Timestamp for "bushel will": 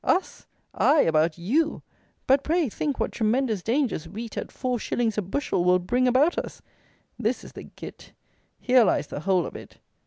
5.21-5.77